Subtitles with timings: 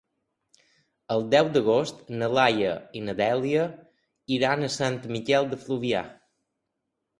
[1.15, 3.67] El deu d'agost na Laia i na Dèlia
[4.41, 6.05] iran a Sant Miquel de Fluvià.